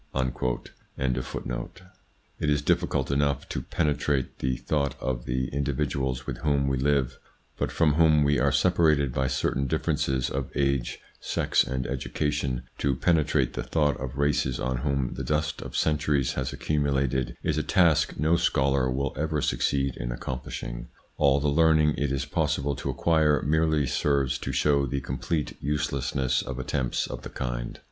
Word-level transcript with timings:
ITS 0.15 0.21
INFLUENCE 0.29 0.69
ON 0.97 1.13
THEIR 1.13 1.23
EVOLUTION 2.57 3.19
95 3.19 4.25
individuals 5.53 6.25
with 6.25 6.37
whom 6.39 6.67
we 6.67 6.75
live, 6.75 7.19
but 7.55 7.71
from 7.71 7.93
whom 7.93 8.23
we 8.23 8.39
are 8.39 8.51
separated 8.51 9.13
by 9.13 9.27
certain 9.27 9.67
differences 9.67 10.27
of 10.31 10.49
age, 10.55 10.97
sex, 11.19 11.63
and 11.63 11.85
education; 11.85 12.63
to 12.79 12.95
penetrate 12.95 13.53
the 13.53 13.61
thought 13.61 13.95
of 13.97 14.17
races 14.17 14.59
on 14.59 14.77
whom 14.77 15.13
the 15.13 15.23
dust 15.23 15.61
of 15.61 15.77
centuries 15.77 16.33
has 16.33 16.51
accumulated 16.51 17.37
is 17.43 17.59
a 17.59 17.63
task 17.63 18.15
no 18.17 18.35
scholar 18.35 18.89
will 18.89 19.13
ever 19.15 19.39
succeed 19.39 19.95
in 19.97 20.11
accomplishing. 20.11 20.87
All 21.17 21.39
the 21.39 21.47
learning 21.47 21.93
it 21.99 22.11
is 22.11 22.25
possible 22.25 22.75
to 22.77 22.89
acquire 22.89 23.43
merely 23.43 23.85
serves 23.85 24.39
to 24.39 24.51
show 24.51 24.87
the 24.87 24.99
complete 25.01 25.55
uselessness 25.61 26.41
of 26.41 26.57
attempts 26.57 27.05
of 27.05 27.21
the 27.21 27.29
kind. 27.29 27.79